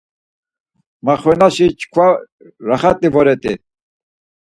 [1.05, 2.07] Maxvenesi, çkva
[2.67, 3.53] raxat̆i voreti?